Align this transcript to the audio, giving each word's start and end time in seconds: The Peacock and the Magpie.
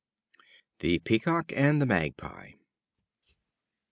The 0.79 0.97
Peacock 0.97 1.53
and 1.55 1.79
the 1.79 1.85
Magpie. 1.85 2.53